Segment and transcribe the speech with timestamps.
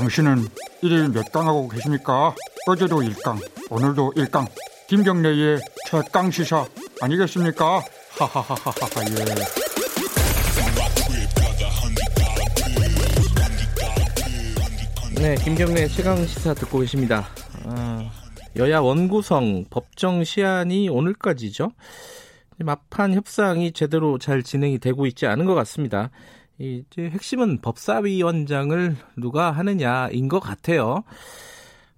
[0.00, 0.48] 당신은
[0.80, 2.34] 일일 몇 강 하고 계십니까?
[2.66, 3.38] 어제도 1강,
[3.68, 4.46] 오늘도 1강.
[4.88, 6.64] 김경래의 최강 시사
[7.02, 7.82] 아니겠습니까?
[8.18, 8.72] 하하하하하
[15.18, 15.20] 예.
[15.20, 17.28] 네, 김경래 최강 시사 듣고 계십니다.
[17.66, 18.10] 아,
[18.56, 21.72] 여야 원구성 법정 시한이 오늘까지죠.
[22.58, 26.08] 막판 협상이 제대로 잘 진행이 되고 있지 않은 것 같습니다.
[26.60, 31.02] 이제 핵심은 법사위원장을 누가 하느냐인 것 같아요.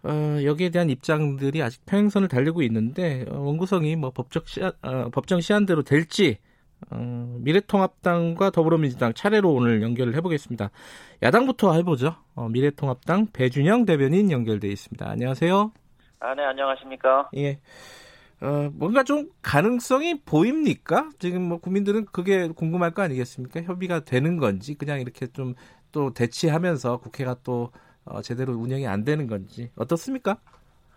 [0.04, 5.40] 어, 여기에 대한 입장들이 아직 평행선을 달리고 있는데 어, 원구성이 뭐 법적 시한, 어, 법정
[5.40, 6.38] 시한대로 될지
[6.90, 10.70] 어, 미래통합당과 더불어민주당 차례로 오늘 연결을 해보겠습니다.
[11.22, 12.14] 야당부터 해보죠.
[12.34, 15.08] 어, 미래통합당 배준영 대변인 연결돼 있습니다.
[15.08, 15.72] 안녕하세요.
[16.20, 17.30] 아, 네, 안녕하십니까?
[17.36, 17.58] 예.
[18.42, 21.10] 어, 뭔가 좀 가능성이 보입니까?
[21.18, 23.62] 지금 뭐 국민들은 그게 궁금할 거 아니겠습니까?
[23.62, 25.54] 협의가 되는 건지 그냥 이렇게 좀
[25.92, 27.70] 또 대치하면서 국회가 또
[28.04, 30.36] 어, 제대로 운영이 안 되는 건지 어떻습니까?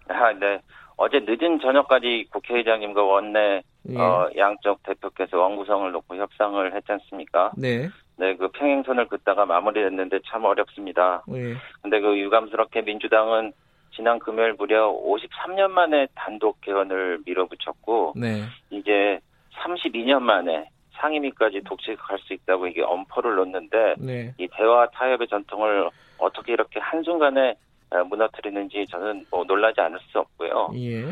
[0.07, 0.59] 아, 네.
[0.97, 3.97] 어제 늦은 저녁까지 국회의장님과 원내 예.
[3.97, 7.51] 어, 양쪽 대표께서 원구성을 놓고 협상을 했지 않습니까?
[7.57, 7.89] 네.
[8.17, 11.23] 네, 그 평행선을 긋다가 마무리됐는데 참 어렵습니다.
[11.33, 11.55] 예.
[11.81, 13.51] 근데 그 유감스럽게 민주당은
[13.95, 18.43] 지난 금요일 무려 53년 만에 단독 개헌을 밀어붙였고, 네.
[18.69, 19.19] 이제
[19.53, 24.33] 32년 만에 상임위까지 독식할 수 있다고 이게 엄포를 놓는데, 네.
[24.37, 27.55] 이 대화 타협의 전통을 어떻게 이렇게 한순간에
[28.09, 30.71] 무너뜨리는지 저는 뭐 놀라지 않을 수 없고요.
[30.75, 31.05] 예.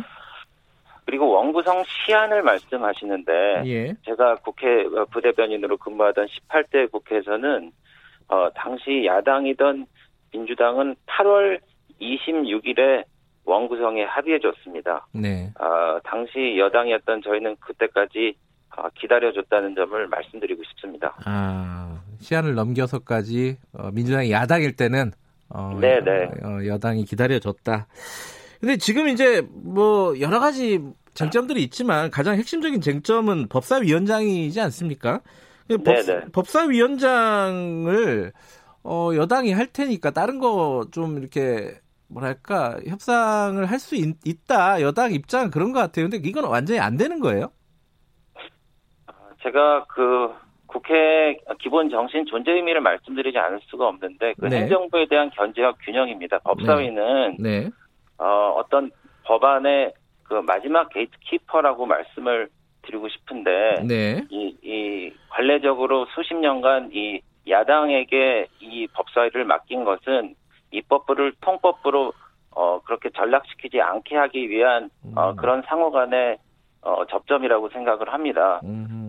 [1.05, 3.93] 그리고 원구성 시한을 말씀하시는데 예.
[4.05, 7.71] 제가 국회 부대변인으로 근무하던 18대 국회에서는
[8.29, 9.85] 어, 당시 야당이던
[10.31, 11.59] 민주당은 8월
[12.01, 13.03] 26일에
[13.45, 15.07] 원구성에 합의해줬습니다.
[15.13, 15.51] 네.
[15.59, 18.35] 어, 당시 여당이었던 저희는 그때까지
[18.77, 21.15] 어, 기다려줬다는 점을 말씀드리고 싶습니다.
[21.25, 25.11] 아 시한을 넘겨서까지 어, 민주당이 야당일 때는
[25.49, 26.23] 어, 네네.
[26.43, 27.87] 어, 여당이 기다려줬다.
[28.59, 30.79] 근데 지금 이제 뭐 여러 가지
[31.13, 35.19] 쟁점들이 있지만 가장 핵심적인 쟁점은 법사위원장이지 않습니까?
[35.67, 35.83] 법,
[36.31, 38.31] 법사위원장을
[38.83, 41.75] 어, 여당이 할 테니까 다른 거 좀 이렇게
[42.09, 46.09] 뭐랄까 협상을 할 수 있다 여당 입장 그런 것 같아요.
[46.09, 47.51] 근데 이건 완전히 안 되는 거예요?
[49.41, 50.33] 제가 그
[50.67, 54.61] 국회 기본 정신 존재 의미를 말씀드리지 않을 수가 없는데 그 네.
[54.61, 56.39] 행정부에 대한 견제와 균형입니다.
[56.39, 57.69] 법사위는 네.
[58.17, 58.89] 어, 어떤
[59.25, 59.93] 법안의
[60.23, 62.49] 그 마지막 게이트키퍼라고 말씀을
[62.83, 64.25] 드리고 싶은데 네.
[64.29, 70.35] 이, 이 관례적으로 수십 년간 이 야당에게 이 법사위를 맡긴 것은
[70.73, 72.13] 입법부를 통법부로
[72.51, 75.35] 어, 그렇게 전락시키지 않게 하기 위한 어, 음.
[75.37, 76.37] 그런 상호 간의
[76.81, 78.61] 어, 접점이라고 생각을 합니다.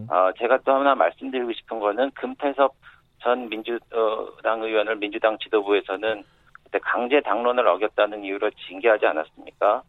[0.08, 2.74] 어, 제가 또 하나 말씀드리고 싶은 거는 금태섭
[3.20, 6.22] 전 민주당 의원을 민주당 지도부에서는
[6.62, 9.82] 그때 강제 당론을 어겼다는 이유로 징계하지 않았습니까?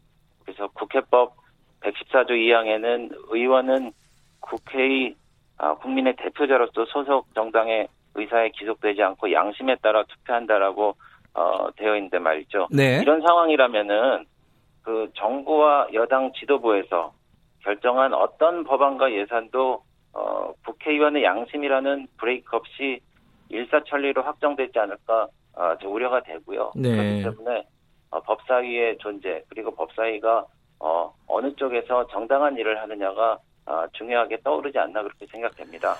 [0.44, 1.36] 그래서 국회법
[1.80, 3.92] 114조 2항에는 의원은
[4.40, 5.14] 국회의
[5.58, 10.96] 아, 국민의 대표자로서 소속 정당의 의사에 기속되지 않고 양심에 따라 투표한다라고
[11.36, 12.68] 어, 되어 있는데 말이죠.
[12.70, 12.98] 네.
[13.02, 14.24] 이런 상황이라면은
[14.82, 17.12] 그 정부와 여당 지도부에서
[17.62, 19.82] 결정한 어떤 법안과 예산도
[20.14, 23.00] 어, 국회의원의 양심이라는 브레이크 없이
[23.50, 26.72] 일사천리로 확정되지 않을까 어, 저 우려가 되고요.
[26.74, 26.90] 네.
[26.90, 27.66] 그렇기 때문에
[28.10, 30.46] 어, 법사위의 존재 그리고 법사위가
[30.80, 35.96] 어, 어느 쪽에서 정당한 일을 하느냐가 어, 중요하게 떠오르지 않나 그렇게 생각됩니다.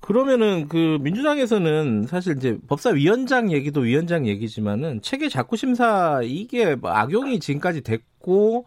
[0.00, 7.38] 그러면은 그 민주당에서는 사실 이제 법사위원장 얘기도 위원장 얘기지만은 체계 자구 심사 이게 뭐 악용이
[7.38, 8.64] 지금까지 됐고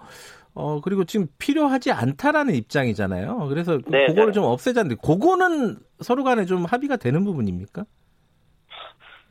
[0.54, 3.48] 어 그리고 지금 필요하지 않다라는 입장이잖아요.
[3.50, 4.32] 그래서 네, 그거를 네.
[4.34, 7.86] 좀 없애자는데 그거는 서로 간에 좀 합의가 되는 부분입니까?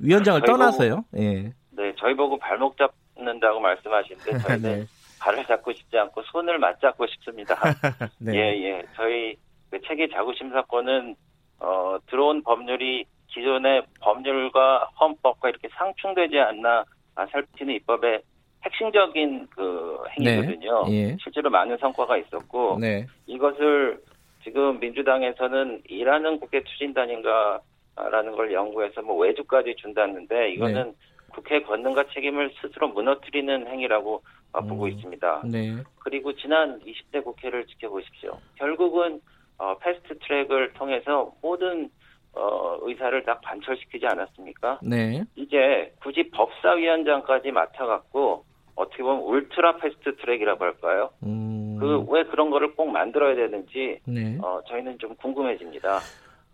[0.00, 1.04] 위원장을 떠나서요.
[1.16, 1.52] 예.
[1.70, 4.86] 네, 저희 보고 발목 잡는다고 말씀하시는데 저희는 네.
[5.20, 7.54] 발을 잡고 싶지 않고 손을 맞잡고 싶습니다.
[8.19, 8.34] 네.
[8.34, 8.82] 예, 예.
[8.96, 9.36] 저희
[9.70, 11.14] 그 체계 자구 심사권은
[11.62, 18.23] 어, 들어온 법률이 기존의 법률과 헌법과 이렇게 상충되지 않나 아, 살피는 입법의
[18.64, 20.85] 핵심적인 그 행위거든요.
[20.87, 21.17] 네, 예.
[21.20, 23.06] 실제로 많은 성과가 있었고 네.
[23.26, 24.00] 이것을
[24.44, 30.93] 지금 민주당에서는 일하는 국회 추진단인가라는 걸 연구해서 뭐 외주까지 준다는데 이거는 네.
[31.32, 34.23] 국회 권능과 책임을 스스로 무너뜨리는 행위라고
[34.53, 34.91] 어, 보고 음.
[34.91, 35.43] 있습니다.
[35.47, 35.76] 네.
[36.00, 38.38] 그리고 지난 20대 국회를 지켜보십시오.
[38.56, 39.20] 결국은
[39.58, 41.90] 어, 패스트 트랙을 통해서 모든
[42.34, 44.81] 어, 의사를 다 관철시키지 않았습니까?
[44.82, 45.25] 네.
[45.37, 48.44] 이제 굳이 법사위원장까지 맡아갖고
[48.75, 51.10] 어떻게 보면 울트라 패스트 트랙이라고 할까요?
[51.25, 51.76] 음.
[51.78, 54.38] 그왜 그런 거를 꼭 만들어야 되는지 네.
[54.43, 56.00] 어, 저희는 좀 궁금해집니다.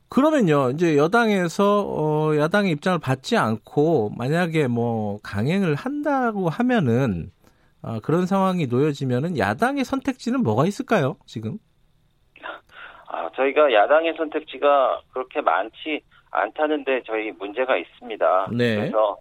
[0.08, 7.30] 그러면요, 이제 여당에서 어, 야당의 입장을 받지 않고 만약에 뭐 강행을 한다고 하면은
[7.82, 11.16] 어, 그런 상황이 놓여지면은 야당의 선택지는 뭐가 있을까요?
[11.26, 11.58] 지금?
[13.08, 16.00] 아, 저희가 야당의 선택지가 그렇게 많지
[16.30, 18.48] 않다는데 저희 문제가 있습니다.
[18.52, 18.76] 네.
[18.76, 19.16] 그래서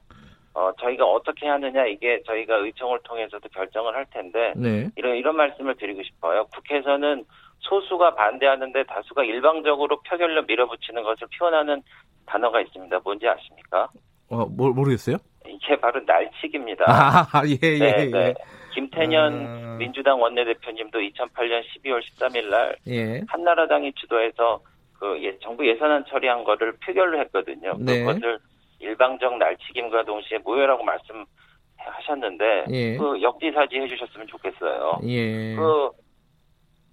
[0.54, 4.89] 어, 저희가 어떻게 하느냐 이게 저희가 의총을 통해서도 결정을 할 텐데 네.
[4.95, 6.45] 이런 이런 말씀을 드리고 싶어요.
[6.54, 7.24] 국회에서는
[7.60, 11.81] 소수가 반대하는데 다수가 일방적으로 표결로 밀어붙이는 것을 표현하는
[12.25, 13.00] 단어가 있습니다.
[13.04, 13.88] 뭔지 아십니까?
[14.30, 15.18] 어, 모, 모르겠어요?
[15.48, 16.86] 이게 바로 날치기입니다.
[17.31, 18.06] 아, 예, 예, 네, 예.
[18.06, 18.33] 네.
[18.77, 19.77] 김태년 아.
[19.77, 23.21] 민주당 원내대표님도 2008년 12월 13일 날 예.
[23.27, 24.62] 한나라당이 주도해서
[25.00, 27.74] 그 예, 정부 예산안 처리한 거를 표결로 했거든요.
[27.79, 28.03] 네.
[28.03, 28.38] 그것을
[28.79, 32.97] 일방적 날치김과 동시에 모여라고 말씀하셨는데 예.
[32.97, 35.00] 그 역지사지 해주셨으면 좋겠어요.
[35.06, 35.56] 예.
[35.56, 35.89] 그,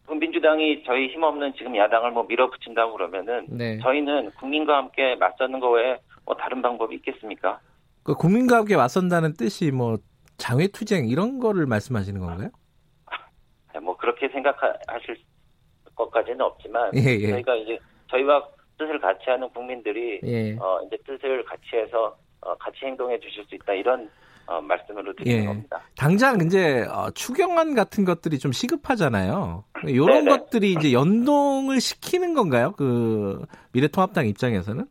[0.06, 3.78] 그 민주당이 저희 힘없는 지금 야당을 뭐 밀어붙인다고 그러면은 네.
[3.80, 7.60] 저희는 국민과 함께 맞서는 거 외에 뭐 다른 방법이 있겠습니까?
[8.02, 9.98] 그 국민과 함께 맞선다는 뜻이 뭐
[10.36, 12.50] 장외투쟁 이런 거를 말씀하시는 건가요?
[13.72, 15.16] 네, 뭐 그렇게 생각하실
[15.94, 17.30] 것까지는 없지만 예, 예.
[17.30, 17.78] 저희가 이제
[18.10, 18.46] 저희와
[18.78, 20.56] 뜻을 같이 하는 국민들이 예.
[20.58, 24.10] 어 이제 뜻을 같이 해서 어, 같이 행동해 주실 수 있다 이런
[24.46, 25.46] 어, 말씀으로 드리는 예.
[25.46, 25.82] 겁니다.
[25.96, 29.64] 당장 이제 어, 추경안 같은 것들이 좀 시급하잖아요.
[29.86, 30.30] 이런 네네.
[30.38, 32.72] 것들이 이제 연동을 시키는 건가요?
[32.76, 34.86] 그 미래통합당 입장에서는?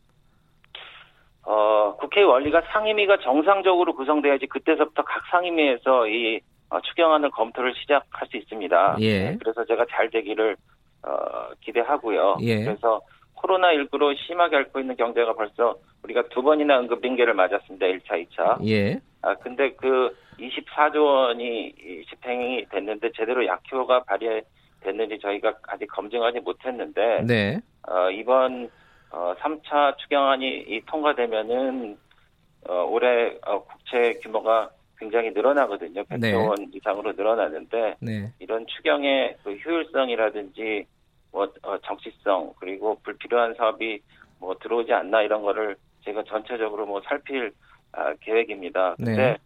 [2.04, 8.38] 어, 국회 원리가 상임위가 정상적으로 구성돼야지 그때서부터 각 상임위에서 이 어, 추경안을 검토를 시작할 수
[8.38, 8.98] 있습니다.
[9.00, 9.20] 예.
[9.30, 10.56] 네, 그래서 제가 잘 되기를
[11.04, 12.38] 어, 기대하고요.
[12.42, 12.64] 예.
[12.66, 13.02] 그래서
[13.36, 17.86] 코로나19로 심하게 앓고 있는 경제가 벌써 우리가 두 번이나 응급 빙계를 맞았습니다.
[17.86, 18.68] 1차, 2차.
[18.68, 19.00] 예.
[19.22, 27.24] 아, 근데 그 24조 원이 이 집행이 됐는데 제대로 약효가 발휘됐는지 저희가 아직 검증하지 못했는데
[27.26, 27.60] 네.
[27.88, 28.70] 어, 이번
[29.14, 31.98] 어, 3차 추경안이 이 통과되면은
[32.68, 36.04] 어, 올해 어, 국채 규모가 굉장히 늘어나거든요.
[36.04, 36.34] 100조 네.
[36.34, 38.34] 원 이상으로 늘어나는데 네.
[38.40, 40.88] 이런 추경의 그 효율성이라든지
[41.32, 44.02] 뭐 어, 정치성 그리고 불필요한 사업이
[44.40, 47.54] 뭐 들어오지 않나 이런 거를 제가 전체적으로 뭐 살필
[47.92, 48.96] 아, 계획입니다.
[48.96, 49.38] 근데 네.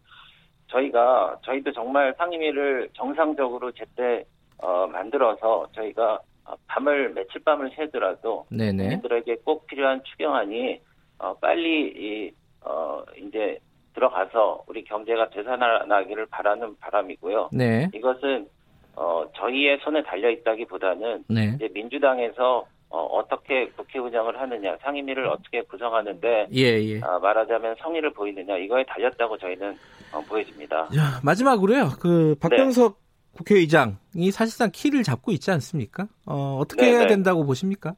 [0.68, 4.24] 저희가 저희도 정말 상임위를 정상적으로 제때
[4.56, 6.20] 어, 만들어서 저희가 어,
[6.66, 8.82] 밤을 며칠 밤을 새더라도 네네.
[8.82, 10.80] 국민들에게 꼭 필요한 추경안이
[11.18, 12.32] 어, 빨리 이,
[12.64, 13.58] 어, 이제
[13.94, 17.50] 들어가서 우리 경제가 되살아나기를 바라는 바람이고요.
[17.52, 17.88] 네.
[17.94, 18.46] 이것은
[18.94, 21.52] 어, 저희의 손에 달려 있다기보다는 네.
[21.56, 27.00] 이제 민주당에서 어, 떻게 국회 운영을 하느냐, 상임위를 어떻게 구성하는데 예, 예.
[27.02, 29.76] 아, 말하자면 성의를 보이느냐 이거에 달렸다고 저희는
[30.12, 30.88] 어, 보여집니다.
[30.88, 31.90] 자, 마지막으로요.
[32.00, 32.98] 그 박병석
[33.38, 36.08] 국회의장이 사실상 키를 잡고 있지 않습니까?
[36.26, 37.06] 어, 어떻게 네, 해야 네.
[37.06, 37.94] 된다고 보십니까?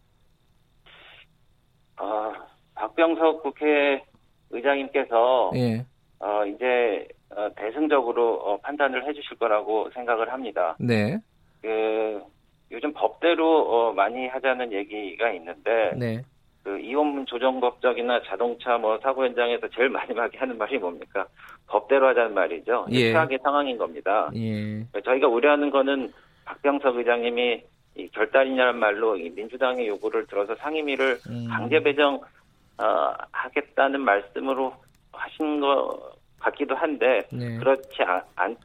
[1.97, 2.33] 아,
[2.75, 3.43] 박병석
[4.51, 5.87] 국회의장님께서 예.
[6.19, 10.77] 어, 이제 어, 대승적으로 어, 판단을 해주실 거라고 생각을 합니다.
[10.79, 11.19] 네.
[11.63, 12.23] 그
[12.71, 16.23] 요즘 법대로 어, 많이 하자는 얘기가 있는데 네.
[16.63, 21.27] 그 이혼문 조정 법적이나 자동차 뭐 사고 현장에서 제일 마지막에 하는 말이 뭡니까?
[21.67, 22.87] 법대로 하자는 말이죠.
[22.91, 23.13] 예.
[23.13, 24.31] 최악의 상황인 겁니다.
[24.35, 24.85] 예.
[25.05, 26.13] 저희가 우려하는 거는
[26.45, 27.63] 박병석 의장님이
[27.97, 31.49] 이 결단이냐는 말로 이 민주당의 요구를 들어서 상임위를 음.
[31.49, 32.21] 강제 배정
[32.79, 34.75] 어, 하겠다는 말씀으로
[35.13, 35.99] 하신 것
[36.39, 37.59] 같기도 한데 네.
[37.59, 38.57] 그렇지 않, 않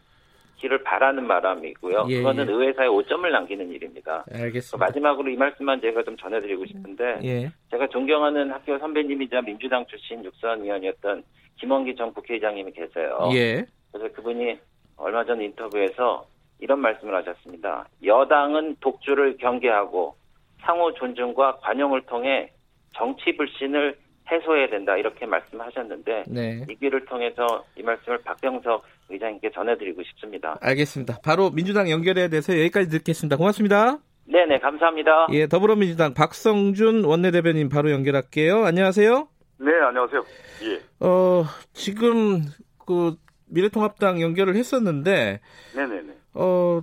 [0.58, 2.06] 기를 바라는 바람이고요.
[2.10, 2.52] 예, 그거는 예.
[2.52, 4.26] 의회사에 오점을 남기는 일입니다.
[4.32, 4.86] 알겠습니다.
[4.86, 7.52] 마지막으로 이 말씀만 제가 좀 전해드리고 싶은데 예.
[7.72, 11.24] 제가 존경하는 학교 선배님이자 민주당 출신 육선 의원이었던
[11.58, 13.30] 김원기 전 국회의장님이 계세요.
[13.34, 13.66] 예.
[13.92, 14.58] 그래서 그분이
[14.98, 16.26] 얼마 전 인터뷰에서
[16.60, 17.88] 이런 말씀을 하셨습니다.
[18.04, 20.16] 여당은 독주를 경계하고
[20.62, 22.52] 상호 존중과 관용을 통해
[22.96, 23.98] 정치 불신을
[24.32, 26.66] 해소해야 된다 이렇게 말씀하셨는데 네.
[26.70, 30.58] 이 길을 통해서 이 말씀을 박병석 의장님께 전해드리고 싶습니다.
[30.62, 31.20] 알겠습니다.
[31.24, 33.38] 바로 민주당 연결해야 돼서 여기까지 듣겠습니다.
[33.38, 34.00] 고맙습니다.
[34.28, 35.28] 네네 감사합니다.
[35.34, 38.66] 예, 더불어민주당 박성준 원내대변인 바로 연결할게요.
[38.66, 39.28] 안녕하세요.
[39.60, 40.24] 네, 안녕하세요.
[40.64, 41.06] 예.
[41.06, 42.42] 어, 지금
[42.86, 43.16] 그
[43.48, 45.40] 미래통합당 연결을 했었는데
[45.76, 46.14] 네네네.
[46.34, 46.82] 어,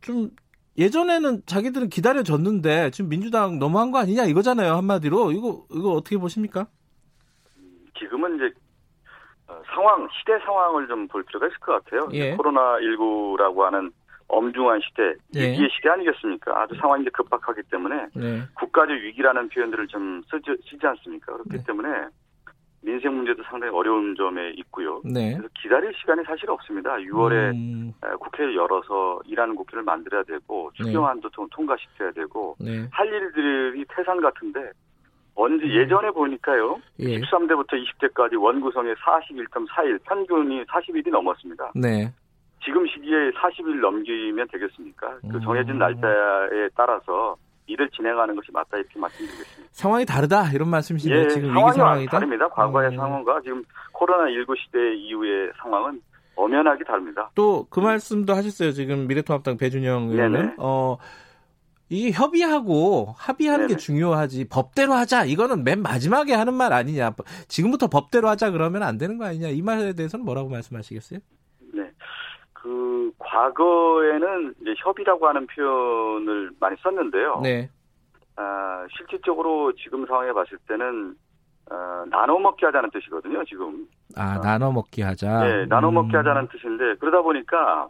[0.00, 0.30] 좀
[0.78, 6.68] 예전에는 자기들은 기다려줬는데 지금 민주당 너무한 거 아니냐 이거잖아요 한마디로 이거 이거 어떻게 보십니까?
[8.00, 8.50] 지금은 이제
[9.48, 12.08] 어, 상황, 시대 상황을 좀 볼 필요가 있을 것 같아요.
[12.12, 12.36] 예.
[12.36, 13.90] 코로나19라고 하는
[14.28, 15.50] 엄중한 시대, 예.
[15.52, 16.62] 위기의 시대 아니겠습니까?
[16.62, 18.42] 아주 상황이 이제 급박하기 때문에 네.
[18.54, 21.32] 국가적 위기라는 표현들을 좀 쓰지, 쓰지 않습니까?
[21.32, 21.64] 그렇기 네.
[21.66, 21.88] 때문에
[22.82, 25.02] 민생 문제도 상당히 어려운 점에 있고요.
[25.04, 25.32] 네.
[25.36, 26.94] 그래서 기다릴 시간이 사실 없습니다.
[26.96, 30.84] 6월에 음, 국회를 열어서 일하는 국회를 만들어야 되고 네.
[30.84, 32.88] 추경안도 통- 통과시켜야 되고 네.
[32.92, 34.70] 할 일들이 태산 같은데
[35.34, 36.80] 언제 예전에 보니까요.
[37.00, 37.20] 예.
[37.20, 41.72] 13대부터 20대까지 원구성의 41.4일, 평균이 40일이 넘었습니다.
[41.74, 42.12] 네.
[42.64, 45.18] 지금 시기에 40일 넘기면 되겠습니까?
[45.22, 45.40] 그 음.
[45.40, 49.68] 정해진 날짜에 따라서 일을 진행하는 것이 맞다 이렇게 말씀드리겠습니다.
[49.72, 51.20] 상황이 다르다 이런 말씀이시네요.
[51.24, 52.10] 예, 지금 상황이 상황이다.
[52.10, 52.48] 다릅니다.
[52.48, 52.96] 과거의 음.
[52.96, 56.00] 상황과 지금 코로나 19 시대 이후의 상황은
[56.36, 57.30] 엄연하게 다릅니다.
[57.34, 58.72] 또 그 말씀도 하셨어요.
[58.72, 60.54] 지금 미래통합당 배준영 의원은 네네.
[60.58, 60.96] 어
[61.90, 63.78] 이게 협의하고 합의하는 게 네네.
[63.78, 67.12] 중요하지 법대로 하자 이거는 맨 마지막에 하는 말 아니냐
[67.48, 71.18] 지금부터 법대로 하자 그러면 안 되는 거 아니냐 이 말에 대해서는 뭐라고 말씀하시겠어요?
[71.74, 71.90] 네.
[72.52, 77.40] 그 과거에는 이제 협의라고 하는 표현을 많이 썼는데요.
[77.42, 77.68] 네,
[78.36, 81.16] 아, 실질적으로 지금 상황에 봤을 때는
[81.70, 83.44] 어, 나눠 먹기 하자는 뜻이거든요.
[83.44, 84.40] 지금 아 어.
[84.40, 85.44] 나눠 먹기 하자.
[85.44, 86.18] 네, 나눠 먹기 음.
[86.18, 87.88] 하자는 뜻인데 그러다 보니까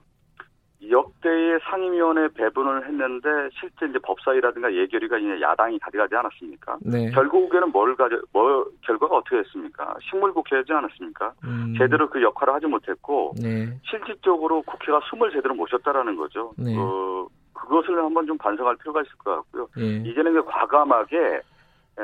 [0.88, 6.78] 역대의 상임위원회 배분을 했는데 실제 이제 법사위라든가 예결위가 이제 야당이 가져가지 않았습니까?
[6.80, 7.10] 네.
[7.10, 9.94] 결국에는 뭘 가져 뭐 결과가 어떻게 됐습니까?
[10.10, 11.32] 식물국회하지 않았습니까?
[11.44, 11.74] 음.
[11.76, 13.68] 제대로 그 역할을 하지 못했고 네.
[13.84, 16.52] 실질적으로 국회가 숨을 제대로 못 쉬었다라는 거죠.
[16.56, 16.74] 네.
[16.78, 19.68] 어, 그것을 한번 좀 반성할 필요가 있을 것 같고요.
[19.78, 19.96] 예.
[19.96, 22.02] 이제는 그 과감하게 에,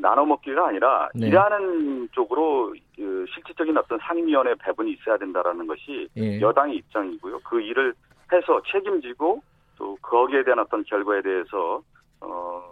[0.00, 1.28] 나눠 먹기가 아니라 네.
[1.28, 6.40] 일하는 쪽으로 그 실질적인 어떤 상임위원회 배분이 있어야 된다라는 것이 예.
[6.40, 7.40] 여당의 입장이고요.
[7.44, 7.94] 그 일을
[8.32, 9.42] 해서 책임지고
[9.78, 11.82] 또 거기에 대한 어떤 결과에 대해서
[12.20, 12.62] 어,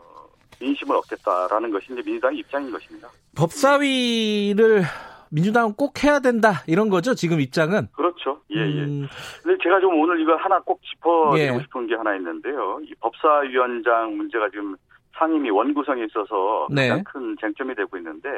[0.61, 3.09] 민심을 얻겠다라는 것이 이제 민주당의 입장인 것입니다.
[3.37, 4.83] 법사위를
[5.31, 7.89] 민주당은 꼭 해야 된다 이런 거죠 지금 입장은.
[7.93, 8.41] 그렇죠.
[8.55, 8.85] 예, 예.
[8.85, 9.09] 음,
[9.43, 11.61] 근데 제가 좀 오늘 이거 하나 꼭 짚어드리고 예.
[11.61, 12.79] 싶은 게 하나 있는데요.
[12.85, 14.77] 이 법사위원장 문제가 지금
[15.17, 16.89] 상임위 원구성에 있어서 네.
[16.89, 18.29] 가장 큰 쟁점이 되고 있는데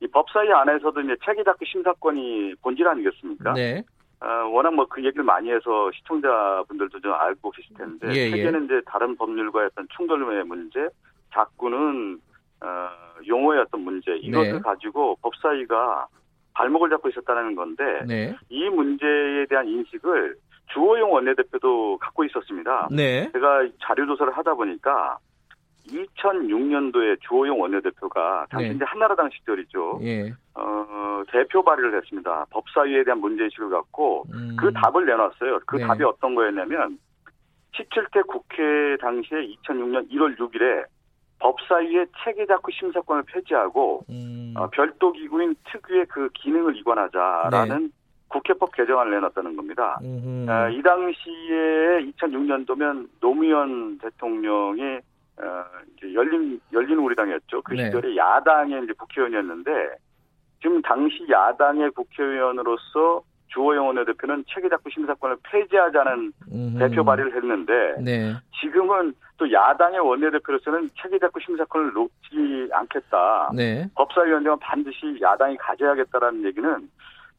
[0.00, 3.54] 이 법사위 안에서도 이제 체계다크 심사권이 본질 아니겠습니까?
[3.54, 3.82] 네.
[4.20, 8.30] 어, 워낙 뭐 그 얘기를 많이 해서 시청자분들도 좀 알고 계실 텐데 예, 예.
[8.30, 10.88] 체계는 이제 다른 법률과의 어떤 충돌의 문제,
[11.34, 12.18] 자꾸는
[12.62, 12.88] 어,
[13.26, 14.58] 용어의 어떤 문제 이것을 네.
[14.60, 16.06] 가지고 법사위가
[16.54, 18.34] 발목을 잡고 있었다는 건데 네.
[18.48, 20.36] 이 문제에 대한 인식을
[20.72, 22.88] 주호영 원내대표도 갖고 있었습니다.
[22.90, 23.30] 네.
[23.32, 25.18] 제가 자료 조사를 하다 보니까
[25.86, 28.74] 2006년도에 주호영 원내대표가 당시 네.
[28.74, 30.00] 이제 한나라당 시절이죠.
[30.02, 30.32] 예.
[30.54, 32.46] 어, 대표 발의를 했습니다.
[32.50, 34.56] 법사위에 대한 문제의식을 갖고 음.
[34.58, 35.60] 그 답을 내놨어요.
[35.66, 35.86] 그 네.
[35.86, 36.98] 답이 어떤 거였냐면
[37.74, 40.84] 17대 국회 당시에 2006년 1월 6일에
[41.38, 44.54] 법사위의 체계작구 심사권을 폐지하고 음.
[44.56, 47.92] 어, 별도 기구인 특유의 그 기능을 이관하자라는
[48.28, 49.98] 국회법 개정안을 내놨다는 겁니다.
[50.02, 55.00] 어, 이 당시에 2006년도면 노무현 대통령이
[55.38, 55.64] 어,
[55.96, 57.62] 이제 열린 열린 우리당이었죠.
[57.62, 57.86] 그 네.
[57.86, 59.70] 시절에 야당의 이제 국회의원이었는데
[60.62, 66.78] 지금 당시 야당의 국회의원으로서 주호영 원내대표는 체계작구 심사권을 폐지하자는 음흠.
[66.78, 68.34] 대표 발의를 했는데 네.
[68.60, 73.50] 지금은 또 야당의 원내대표로서는 체계작구 심사권을 놓지 않겠다.
[73.54, 73.88] 네.
[73.94, 76.88] 법사위원장은 반드시 야당이 가져야겠다라는 얘기는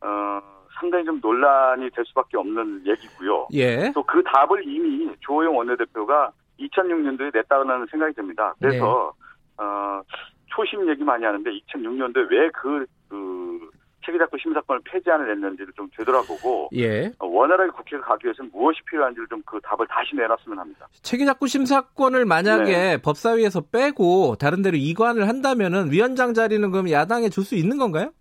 [0.01, 0.41] 어,
[0.79, 3.47] 상당히 좀 논란이 될 수밖에 없는 얘기고요.
[3.53, 3.91] 예.
[3.93, 8.53] 또그 답을 이미 조호영 원내대표가 2006년도에 냈다는 생각이 듭니다.
[8.59, 9.13] 그래서
[9.57, 9.63] 네.
[9.63, 10.01] 어,
[10.47, 13.69] 초심 얘기 많이 하는데 2006년도에 왜그 그
[14.05, 17.07] 체계작구 심사권을 폐지안을 냈는지를 좀 되돌아보고 예.
[17.19, 20.87] 어, 원활하게 국회가 가기 위해서는 무엇이 필요한지를 좀 그 답을 다시 내놨으면 합니다.
[21.03, 22.97] 체계작구 심사권을 만약에 네.
[23.01, 28.11] 법사위에서 빼고 다른 데로 이관을 한다면은 위원장 자리는 그럼 야당에 줄 수 있는 건가요?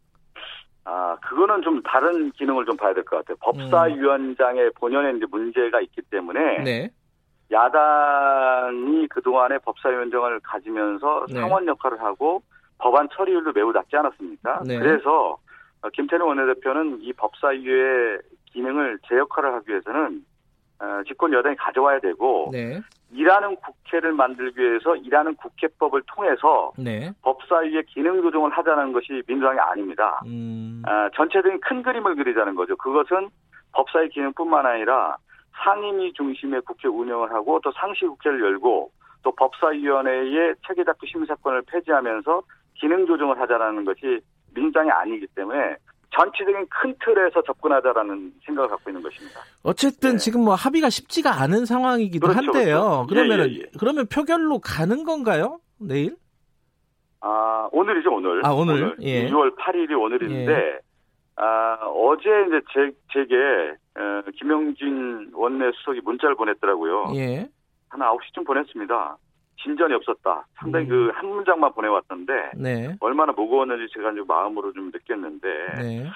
[0.84, 3.36] 아, 그거는 좀 다른 기능을 좀 봐야 될 것 같아요.
[3.40, 6.90] 법사위원장의 본연의 이제 문제가 있기 때문에 네.
[7.50, 11.40] 야당이 그동안에 법사위원장을 가지면서 네.
[11.40, 12.42] 상원 역할을 하고
[12.78, 14.62] 법안 처리율도 매우 낮지 않았습니까?
[14.66, 14.78] 네.
[14.78, 15.38] 그래서
[15.82, 20.24] 어, 김태년 원내대표는 이 법사위의 기능을 제 역할을 하기 위해서는
[20.78, 22.80] 어, 집권 여당이 가져와야 되고 네.
[23.12, 27.12] 일하는 국회를 만들기 위해서 일하는 국회법을 통해서 네.
[27.22, 30.20] 법사위의 기능 조정을 하자는 것이 민주당이 아닙니다.
[30.26, 30.82] 음.
[30.84, 32.76] 아, 전체적인 큰 그림을 그리자는 거죠.
[32.76, 33.30] 그것은
[33.72, 35.16] 법사위 기능뿐만 아니라
[35.64, 38.90] 상임위 중심의 국회 운영을 하고 또 상시 국회를 열고
[39.22, 42.42] 또 법사위원회의 체계작구 심사권을 폐지하면서
[42.74, 44.20] 기능 조정을 하자라는 것이
[44.54, 45.76] 민주당이 아니기 때문에
[46.14, 49.40] 전체적인 큰 틀에서 접근하자라는 생각을 갖고 있는 것입니다.
[49.62, 50.16] 어쨌든 네.
[50.18, 52.76] 지금 뭐 합의가 쉽지가 않은 상황이기도 그렇죠, 한데요.
[52.76, 53.06] 그렇죠.
[53.08, 53.70] 그러면은 예, 예, 예.
[53.78, 55.60] 그러면 표결로 가는 건가요?
[55.78, 56.16] 내일?
[57.20, 58.44] 아, 오늘이죠, 오늘.
[58.46, 58.96] 아, 오늘?
[59.00, 59.28] 예.
[59.28, 60.78] 6월 8일이 오늘인데,
[61.36, 63.34] 아, 어제 이제 제, 제게,
[63.96, 67.12] 어, 김영진 원내 수석이 문자를 보냈더라고요.
[67.14, 67.48] 예.
[67.88, 69.16] 한 9시쯤 보냈습니다.
[69.62, 70.46] 진전이 없었다.
[70.56, 71.08] 상당히 음.
[71.10, 72.94] 그한 문장만 보내왔던데, 네.
[73.00, 75.48] 얼마나 무거웠는지 제가 이제 마음으로 좀 느꼈는데,
[75.78, 76.06] 네.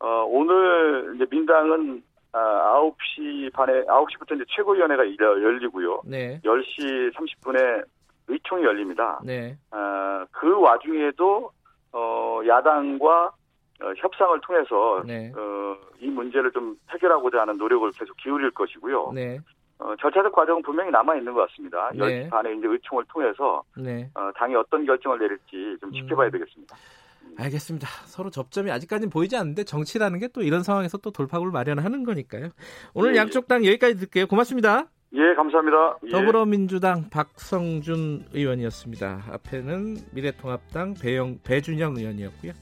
[0.00, 6.02] 어, 오늘 이제 민당은, 아, 9시 반에, 9시부터 이제 최고위원회가 열- 열리고요.
[6.06, 6.40] 네.
[6.44, 7.84] 10시 30분에
[8.28, 9.20] 의총이 열립니다.
[9.24, 9.56] 네.
[9.70, 11.50] 어, 그 와중에도
[11.92, 13.32] 어, 야당과
[13.80, 15.32] 어, 협상을 통해서 네.
[15.36, 19.12] 어, 이 문제를 좀 해결하고자 하는 노력을 계속 기울일 것이고요.
[19.14, 19.38] 네.
[19.78, 21.90] 어, 절차적 과정은 분명히 남아 있는 것 같습니다.
[21.94, 22.26] 네.
[22.26, 24.10] 10시 반에 이제 의총을 통해서 네.
[24.14, 26.32] 어, 당이 어떤 결정을 내릴지 좀 지켜봐야 음.
[26.32, 26.76] 되겠습니다.
[27.38, 27.86] 알겠습니다.
[28.06, 32.50] 서로 접점이 아직까지는 보이지 않는데 정치라는 게 또 이런 상황에서 또 돌파구를 마련하는 거니까요.
[32.94, 34.26] 오늘 예, 양쪽 당 여기까지 듣게요.
[34.26, 34.86] 고맙습니다.
[35.14, 35.98] 예, 감사합니다.
[36.04, 36.10] 예.
[36.10, 39.24] 더불어민주당 박성준 의원이었습니다.
[39.32, 42.52] 앞에는 미래통합당 배영, 배준영 의원이었고요.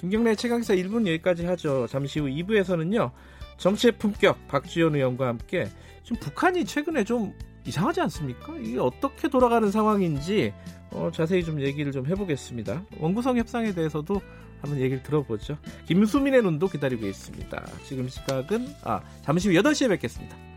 [0.00, 1.86] 김경래 최강사 1분 여기까지 하죠.
[1.88, 3.10] 잠시 후 2부에서는요.
[3.56, 5.68] 정치의 품격 박지원 의원과 함께
[6.04, 7.34] 지금 북한이 최근에 좀
[7.66, 8.56] 이상하지 않습니까?
[8.58, 10.54] 이게 어떻게 돌아가는 상황인지
[10.90, 12.84] 어, 자세히 좀 얘기를 좀 해보겠습니다.
[12.98, 14.20] 원구성 협상에 대해서도
[14.62, 15.58] 한번 얘기를 들어보죠.
[15.86, 17.66] 김수민의 눈도 기다리고 있습니다.
[17.84, 20.47] 지금 시각은 아 잠시 후 8시에 뵙겠습니다.